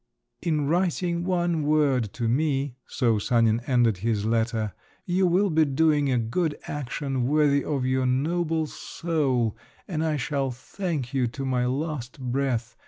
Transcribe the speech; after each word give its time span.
"In 0.41 0.67
writing 0.67 1.25
one 1.25 1.61
word 1.61 2.11
to 2.13 2.27
me," 2.27 2.75
so 2.87 3.19
Sanin 3.19 3.59
ended 3.67 3.97
his 3.97 4.25
letter, 4.25 4.73
"you 5.05 5.27
will 5.27 5.51
be 5.51 5.63
doing 5.63 6.09
a 6.11 6.17
good 6.17 6.57
action 6.67 7.27
worthy 7.27 7.63
of 7.63 7.85
your 7.85 8.07
noble 8.07 8.65
soul, 8.65 9.55
and 9.87 10.03
I 10.03 10.17
shall 10.17 10.49
thank 10.49 11.13
you 11.13 11.27
to 11.27 11.45
my 11.45 11.67
last 11.67 12.19
breath. 12.19 12.75